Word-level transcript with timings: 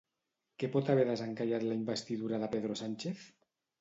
Què 0.61 0.69
pot 0.75 0.87
haver 0.93 1.03
desencallat 1.09 1.65
la 1.67 1.77
investidura 1.81 2.41
de 2.45 2.51
Pedro 2.57 2.79
Sánchez? 2.81 3.29